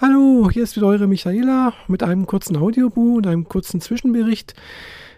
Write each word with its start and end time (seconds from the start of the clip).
Hallo, 0.00 0.48
hier 0.48 0.62
ist 0.62 0.76
wieder 0.76 0.86
eure 0.86 1.08
Michaela 1.08 1.72
mit 1.88 2.04
einem 2.04 2.24
kurzen 2.24 2.56
Audiobuch 2.56 3.16
und 3.16 3.26
einem 3.26 3.48
kurzen 3.48 3.80
Zwischenbericht 3.80 4.54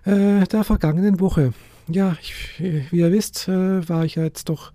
äh, 0.07 0.47
der 0.47 0.65
vergangenen 0.65 1.21
Woche. 1.21 1.53
Ja, 1.87 2.17
ich, 2.23 2.59
wie 2.59 3.01
ihr 3.01 3.13
wisst, 3.13 3.47
äh, 3.47 3.87
war 3.87 4.07
ich 4.07 4.15
jetzt 4.15 4.49
doch 4.49 4.73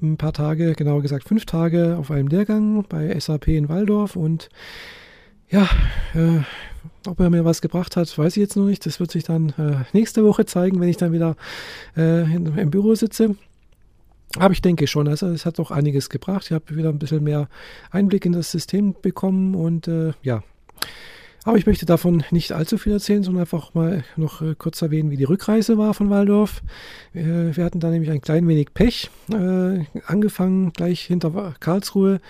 ein 0.00 0.16
paar 0.16 0.32
Tage, 0.32 0.72
genauer 0.72 1.02
gesagt 1.02 1.28
fünf 1.28 1.44
Tage 1.44 1.98
auf 1.98 2.10
einem 2.10 2.28
Lehrgang 2.28 2.86
bei 2.88 3.20
SAP 3.20 3.48
in 3.48 3.68
Waldorf 3.68 4.16
und 4.16 4.48
ja, 5.50 5.68
äh, 6.14 6.40
ob 7.06 7.20
er 7.20 7.28
mir 7.28 7.44
was 7.44 7.60
gebracht 7.60 7.94
hat, 7.94 8.16
weiß 8.16 8.38
ich 8.38 8.40
jetzt 8.40 8.56
noch 8.56 8.64
nicht. 8.64 8.86
Das 8.86 9.00
wird 9.00 9.10
sich 9.10 9.24
dann 9.24 9.50
äh, 9.58 9.84
nächste 9.92 10.24
Woche 10.24 10.46
zeigen, 10.46 10.80
wenn 10.80 10.88
ich 10.88 10.96
dann 10.96 11.12
wieder 11.12 11.36
äh, 11.94 12.22
in, 12.22 12.56
im 12.56 12.70
Büro 12.70 12.94
sitze. 12.94 13.36
Aber 14.38 14.52
ich 14.52 14.62
denke 14.62 14.86
schon, 14.86 15.08
also 15.08 15.28
es 15.28 15.44
hat 15.44 15.58
doch 15.58 15.70
einiges 15.70 16.08
gebracht. 16.08 16.46
Ich 16.46 16.52
habe 16.52 16.76
wieder 16.76 16.88
ein 16.88 16.98
bisschen 16.98 17.22
mehr 17.22 17.48
Einblick 17.90 18.24
in 18.24 18.32
das 18.32 18.50
System 18.50 18.94
bekommen 19.00 19.54
und 19.54 19.88
äh, 19.88 20.12
ja. 20.22 20.42
Aber 21.44 21.58
ich 21.58 21.66
möchte 21.66 21.86
davon 21.86 22.22
nicht 22.30 22.52
allzu 22.52 22.78
viel 22.78 22.92
erzählen, 22.92 23.24
sondern 23.24 23.40
einfach 23.40 23.74
mal 23.74 24.04
noch 24.16 24.42
äh, 24.42 24.54
kurz 24.56 24.80
erwähnen, 24.80 25.10
wie 25.10 25.16
die 25.16 25.24
Rückreise 25.24 25.76
war 25.76 25.92
von 25.92 26.08
Waldorf. 26.08 26.62
Äh, 27.14 27.56
wir 27.56 27.64
hatten 27.64 27.80
da 27.80 27.90
nämlich 27.90 28.10
ein 28.12 28.20
klein 28.20 28.46
wenig 28.46 28.72
Pech. 28.74 29.10
Äh, 29.32 29.84
angefangen 30.06 30.72
gleich 30.72 31.00
hinter 31.00 31.54
Karlsruhe 31.58 32.20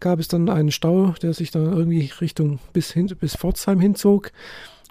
gab 0.00 0.20
es 0.20 0.28
dann 0.28 0.48
einen 0.48 0.70
Stau, 0.70 1.14
der 1.20 1.34
sich 1.34 1.50
dann 1.50 1.66
irgendwie 1.66 2.10
Richtung 2.20 2.60
bis, 2.72 2.92
hin, 2.92 3.14
bis 3.20 3.36
Pforzheim 3.36 3.78
hinzog. 3.78 4.32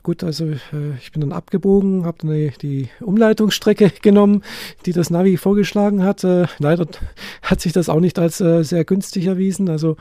Gut, 0.03 0.23
also 0.23 0.45
äh, 0.47 0.95
ich 0.99 1.11
bin 1.11 1.21
dann 1.21 1.31
abgebogen, 1.31 2.05
habe 2.05 2.17
dann 2.21 2.51
die, 2.61 2.89
Umleitungsstrecke 3.01 3.91
genommen, 4.01 4.43
die 4.87 4.93
das 4.93 5.11
Navi 5.11 5.37
vorgeschlagen 5.37 6.03
hat. 6.03 6.23
Äh, 6.23 6.47
leider 6.57 6.87
hat 7.43 7.61
sich 7.61 7.71
das 7.71 7.87
auch 7.87 7.99
nicht 7.99 8.17
als 8.17 8.41
äh, 8.41 8.63
sehr 8.63 8.83
günstig 8.83 9.27
erwiesen. 9.27 9.69
Also 9.69 9.97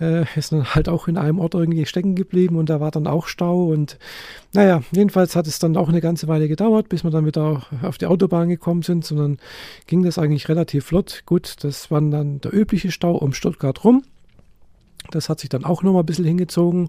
äh, 0.00 0.24
ist 0.36 0.50
dann 0.50 0.74
halt 0.74 0.88
auch 0.88 1.06
in 1.06 1.16
einem 1.16 1.38
Ort 1.38 1.54
irgendwie 1.54 1.86
stecken 1.86 2.16
geblieben 2.16 2.56
und 2.56 2.68
da 2.68 2.80
war 2.80 2.90
dann 2.90 3.06
auch 3.06 3.28
Stau. 3.28 3.66
Und 3.66 3.96
naja, 4.52 4.82
jedenfalls 4.90 5.36
hat 5.36 5.46
es 5.46 5.60
dann 5.60 5.76
auch 5.76 5.88
eine 5.88 6.00
ganze 6.00 6.26
Weile 6.26 6.48
gedauert, 6.48 6.88
bis 6.88 7.04
wir 7.04 7.10
dann 7.12 7.26
wieder 7.26 7.62
auf 7.82 7.96
die 7.96 8.06
Autobahn 8.06 8.48
gekommen 8.48 8.82
sind. 8.82 9.04
Sondern 9.04 9.38
ging 9.86 10.02
das 10.02 10.18
eigentlich 10.18 10.48
relativ 10.48 10.86
flott. 10.86 11.22
Gut, 11.26 11.62
das 11.62 11.92
war 11.92 12.00
dann 12.00 12.40
der 12.40 12.52
übliche 12.52 12.90
Stau 12.90 13.14
um 13.14 13.32
Stuttgart 13.32 13.84
rum. 13.84 14.02
Das 15.14 15.28
hat 15.28 15.40
sich 15.40 15.48
dann 15.48 15.64
auch 15.64 15.82
noch 15.82 15.92
mal 15.92 16.00
ein 16.00 16.06
bisschen 16.06 16.24
hingezogen. 16.24 16.88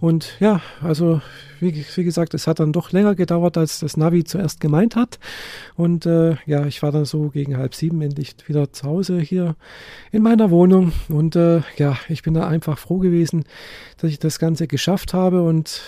Und 0.00 0.36
ja, 0.40 0.60
also 0.82 1.20
wie, 1.60 1.84
wie, 1.94 2.04
gesagt, 2.04 2.34
es 2.34 2.46
hat 2.46 2.60
dann 2.60 2.72
doch 2.72 2.92
länger 2.92 3.14
gedauert, 3.14 3.56
als 3.56 3.80
das 3.80 3.96
Navi 3.96 4.24
zuerst 4.24 4.60
gemeint 4.60 4.96
hat. 4.96 5.18
Und 5.74 6.06
äh, 6.06 6.36
ja, 6.46 6.66
ich 6.66 6.82
war 6.82 6.92
dann 6.92 7.04
so 7.04 7.30
gegen 7.30 7.56
halb 7.56 7.74
sieben 7.74 8.00
endlich 8.02 8.36
wieder 8.46 8.72
zu 8.72 8.86
Hause 8.86 9.20
hier 9.20 9.56
in 10.12 10.22
meiner 10.22 10.50
Wohnung. 10.50 10.92
Und 11.08 11.36
äh, 11.36 11.62
ja, 11.76 11.96
ich 12.08 12.22
bin 12.22 12.34
da 12.34 12.46
einfach 12.46 12.78
froh 12.78 12.98
gewesen, 12.98 13.44
dass 13.98 14.10
ich 14.10 14.18
das 14.18 14.38
Ganze 14.38 14.66
geschafft 14.66 15.14
habe 15.14 15.42
und 15.42 15.82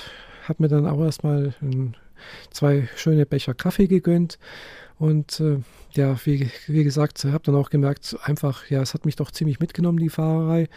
habe 0.49 0.63
mir 0.63 0.69
dann 0.69 0.87
auch 0.87 1.03
erstmal 1.03 1.55
ein, 1.61 1.95
zwei 2.51 2.89
schöne 2.97 3.27
Becher 3.27 3.55
Kaffee 3.55 3.87
gegönnt. 3.87 4.39
Und 4.99 5.41
äh, 5.41 5.59
ja, 5.93 6.17
wie, 6.25 6.51
wie 6.67 6.85
gesagt, 6.85 7.25
habe 7.25 7.45
dann 7.45 7.55
auch 7.55 7.71
gemerkt, 7.71 8.17
einfach, 8.23 8.69
ja, 8.69 8.83
es 8.83 8.95
hat 8.95 9.07
mich 9.07 9.17
doch 9.17 9.31
ziemlich 9.31 9.61
mitgenommen, 9.61 9.99
die 9.99 10.09
Fahrerei. 10.09 10.69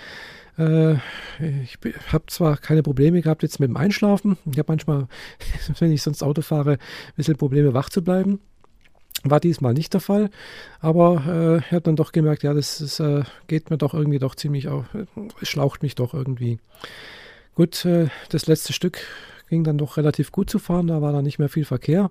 Äh, 0.57 0.93
ich 1.63 1.77
habe 2.11 2.25
zwar 2.27 2.57
keine 2.57 2.83
Probleme 2.83 3.21
gehabt 3.21 3.43
jetzt 3.43 3.59
mit 3.59 3.69
dem 3.69 3.77
Einschlafen. 3.77 4.37
Ich 4.51 4.59
habe 4.59 4.71
manchmal, 4.71 5.07
wenn 5.79 5.91
ich 5.91 6.03
sonst 6.03 6.23
Auto 6.23 6.41
fahre, 6.41 6.73
ein 6.73 7.13
bisschen 7.15 7.37
Probleme 7.37 7.73
wach 7.73 7.89
zu 7.89 8.03
bleiben. 8.03 8.39
War 9.23 9.39
diesmal 9.39 9.73
nicht 9.73 9.93
der 9.93 10.01
Fall, 10.01 10.31
aber 10.79 11.23
äh, 11.27 11.57
ich 11.59 11.71
habe 11.71 11.81
dann 11.81 11.95
doch 11.95 12.11
gemerkt, 12.11 12.41
ja, 12.41 12.55
das, 12.55 12.79
das 12.79 12.99
äh, 12.99 13.23
geht 13.45 13.69
mir 13.69 13.77
doch 13.77 13.93
irgendwie 13.93 14.17
doch 14.17 14.33
ziemlich 14.33 14.67
auf, 14.67 14.85
es 15.39 15.47
schlaucht 15.47 15.83
mich 15.83 15.93
doch 15.93 16.15
irgendwie. 16.15 16.57
Gut, 17.53 17.85
äh, 17.85 18.07
das 18.29 18.47
letzte 18.47 18.73
Stück 18.73 18.99
ging 19.51 19.63
dann 19.65 19.77
doch 19.77 19.97
relativ 19.97 20.31
gut 20.31 20.49
zu 20.49 20.57
fahren, 20.57 20.87
da 20.87 21.01
war 21.01 21.11
dann 21.11 21.25
nicht 21.25 21.37
mehr 21.37 21.49
viel 21.49 21.65
Verkehr 21.65 22.09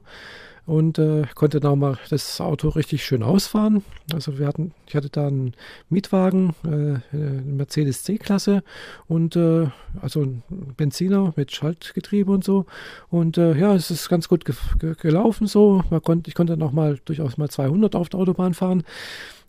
und 0.67 0.99
äh, 0.99 1.25
konnte 1.35 1.59
dann 1.59 1.73
auch 1.73 1.77
mal 1.77 1.99
das 2.11 2.41
Auto 2.41 2.69
richtig 2.69 3.03
schön 3.03 3.23
ausfahren. 3.23 3.83
Also 4.13 4.39
wir 4.39 4.47
hatten, 4.47 4.73
ich 4.87 4.95
hatte 4.95 5.09
da 5.09 5.27
einen 5.27 5.55
Mietwagen, 5.89 6.55
äh, 6.65 7.17
Mercedes 7.17 8.05
C-Klasse 8.05 8.63
und 9.09 9.37
äh, 9.37 9.69
also 10.03 10.21
ein 10.21 10.43
Benziner 10.77 11.33
mit 11.35 11.51
Schaltgetriebe 11.51 12.31
und 12.31 12.45
so. 12.45 12.67
Und 13.09 13.39
äh, 13.39 13.57
ja, 13.59 13.75
es 13.75 13.91
ist 13.91 14.11
ganz 14.11 14.29
gut 14.29 14.45
ge 14.45 14.55
ge 14.79 14.95
gelaufen 15.01 15.47
so. 15.47 15.83
Man 15.89 16.03
konnte, 16.03 16.29
ich 16.29 16.35
konnte 16.35 16.57
noch 16.59 16.73
mal 16.73 17.01
durchaus 17.07 17.39
mal 17.39 17.49
200 17.49 17.97
auf 17.97 18.11
der 18.11 18.21
Autobahn 18.21 18.53
fahren. 18.55 18.85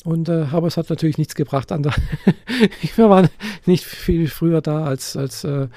Und 0.03 0.29
äh, 0.29 0.47
aber 0.51 0.67
es 0.67 0.77
hat 0.77 0.89
natürlich 0.89 1.17
nichts 1.17 1.35
gebracht 1.35 1.71
an 1.71 1.83
der. 1.83 1.93
ich 2.81 2.97
war 2.97 3.29
nicht 3.65 3.83
viel 3.83 4.27
früher 4.27 4.61
da, 4.61 4.85
als, 4.85 5.15
als 5.15 5.43
äh, 5.43 5.67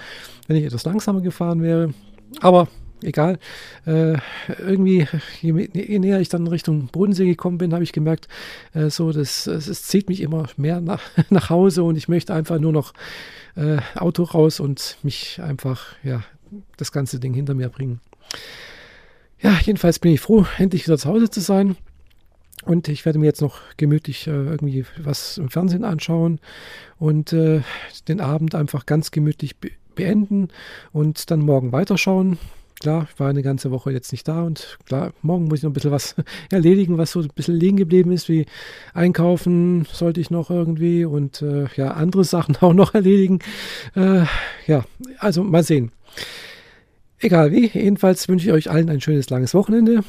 wenn 0.47 0.57
ich 0.57 0.65
etwas 0.65 0.85
langsamer 0.85 1.21
gefahren 1.21 1.63
wäre. 1.63 1.93
Aber 2.41 2.69
egal. 3.05 3.39
Äh, 3.87 4.17
irgendwie, 4.59 5.07
je, 5.41 5.69
je, 5.73 5.99
näher 5.99 6.21
ich 6.21 6.29
dann 6.29 6.47
Richtung 6.47 6.89
Bodensee 6.89 7.27
gekommen 7.27 7.59
bin, 7.59 7.73
habe 7.73 7.85
ich 7.85 7.93
gemerkt, 7.93 8.29
äh, 8.73 8.91
so, 8.91 9.13
das, 9.13 9.47
es 9.47 9.83
zieht 9.83 10.09
mich 10.09 10.21
immer 10.21 10.49
mehr 10.57 10.81
nach, 10.81 11.03
nach 11.31 11.51
Hause 11.51 11.83
und 11.83 11.97
ich 11.97 12.09
möchte 12.09 12.35
einfach 12.35 12.59
nur 12.59 12.73
noch 12.73 12.95
äh, 13.57 13.79
Auto 13.95 14.25
raus 14.25 14.61
und 14.61 14.99
mich 15.03 15.41
einfach, 15.43 15.87
ja, 16.03 16.23
das 16.77 16.93
ganze 16.93 17.21
Ding 17.21 17.35
hinter 17.35 17.55
mir 17.55 17.69
bringen. 17.69 18.01
Ja, 19.41 19.59
jedenfalls 19.63 19.99
bin 19.99 20.13
ich 20.13 20.21
froh, 20.21 20.47
endlich 20.59 20.87
wieder 20.87 20.99
zu 20.99 21.09
Hause 21.09 21.29
zu 21.29 21.41
sein. 21.41 21.77
Und 22.67 22.89
ich 22.89 23.05
werde 23.05 23.19
mir 23.19 23.27
jetzt 23.27 23.43
noch 23.43 23.61
gemütlich 23.77 24.27
äh, 24.27 24.31
irgendwie 24.31 24.85
was 24.99 25.39
im 25.39 25.51
Fernsehen 25.51 25.85
anschauen 25.85 26.41
und 26.99 27.33
äh, 27.33 27.61
den 28.09 28.21
Abend 28.21 28.55
einfach 28.55 28.87
ganz 28.87 29.11
gemütlich 29.11 29.57
be 29.57 29.71
beenden 29.95 30.49
und 30.93 31.31
dann 31.31 31.39
morgen 31.39 31.71
weiterschauen 31.71 32.37
klar, 32.85 33.09
ich 33.11 33.19
war 33.19 33.31
eine 33.31 33.43
ganze 33.43 33.71
Woche 33.71 33.93
jetzt 33.93 34.13
nicht 34.13 34.29
da 34.29 34.43
und 34.43 34.79
klar, 34.85 35.15
morgen 35.23 35.47
muss 35.47 35.61
ich 35.61 35.63
noch 35.63 35.71
ein 35.71 35.73
bisschen 35.73 35.91
was 35.91 36.15
erledigen, 36.51 36.99
was 36.99 37.13
so 37.13 37.21
ein 37.21 37.31
bisschen 37.35 37.57
liegen 37.57 37.79
geblieben 37.79 38.13
ist, 38.13 38.29
wie 38.29 38.45
einkaufen 38.93 39.87
sollte 39.91 40.21
ich 40.21 40.31
noch 40.31 40.51
irgendwie 40.51 41.07
und 41.07 41.41
äh, 41.41 41.67
ja, 41.77 41.93
andere 41.93 42.25
Sachen 42.35 42.57
auch 42.57 42.75
noch 42.75 42.93
erledigen. 42.93 43.39
Äh, 43.97 44.25
ja, 44.67 44.85
also 45.19 45.43
mal 45.43 45.63
sehen. 45.63 45.93
Egal 47.19 47.53
wie, 47.53 47.69
jedenfalls 47.69 48.29
wünsche 48.29 48.49
ich 48.49 48.53
euch 48.53 48.71
allen 48.71 48.91
ein 48.91 49.01
schönes 49.01 49.31
langes 49.31 49.55
Wochenende. 49.55 50.05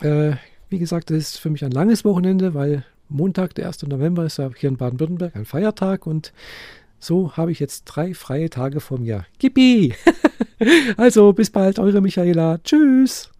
Äh, 0.00 0.32
wie 0.74 0.80
gesagt, 0.80 1.10
das 1.10 1.18
ist 1.18 1.36
für 1.38 1.50
mich 1.50 1.64
ein 1.64 1.70
langes 1.70 2.04
Wochenende, 2.04 2.52
weil 2.52 2.84
Montag, 3.08 3.54
der 3.54 3.68
1. 3.68 3.84
November, 3.84 4.24
ist 4.24 4.38
ja 4.38 4.50
hier 4.56 4.68
in 4.68 4.76
Baden-Württemberg 4.76 5.36
ein 5.36 5.44
Feiertag 5.44 6.04
und 6.04 6.32
so 6.98 7.36
habe 7.36 7.52
ich 7.52 7.60
jetzt 7.60 7.84
drei 7.84 8.12
freie 8.12 8.50
Tage 8.50 8.80
vor 8.80 8.98
mir. 8.98 9.24
Yippie! 9.40 9.94
also 10.96 11.32
bis 11.32 11.50
bald, 11.50 11.78
eure 11.78 12.00
Michaela. 12.00 12.58
Tschüss! 12.64 13.30